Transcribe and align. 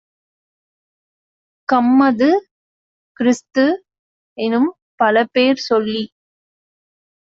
கம்மது, 1.69 2.29
கிறிஸ்து-எனும் 3.17 4.69
பலபேர் 4.99 5.65
சொல்லிச் 5.69 6.13